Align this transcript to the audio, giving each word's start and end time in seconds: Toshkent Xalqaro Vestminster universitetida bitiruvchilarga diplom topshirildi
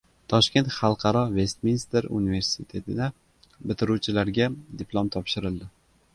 Toshkent 0.31 0.69
Xalqaro 0.75 1.21
Vestminster 1.35 2.07
universitetida 2.21 3.11
bitiruvchilarga 3.71 4.51
diplom 4.83 5.15
topshirildi 5.19 5.71